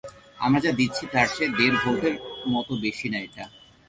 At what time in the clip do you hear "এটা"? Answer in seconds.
3.27-3.43